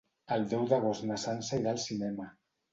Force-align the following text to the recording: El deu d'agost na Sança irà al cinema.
El 0.37 0.47
deu 0.53 0.65
d'agost 0.71 1.05
na 1.11 1.19
Sança 1.27 1.61
irà 1.63 1.77
al 1.77 1.81
cinema. 1.87 2.29